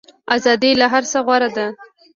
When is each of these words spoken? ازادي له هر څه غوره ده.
ازادي 0.35 0.71
له 0.79 0.85
هر 0.93 1.03
څه 1.11 1.17
غوره 1.25 1.49
ده. 1.57 1.67